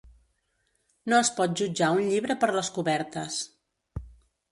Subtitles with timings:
[1.11, 3.37] No es pot jutjar un llibre per les cobertes.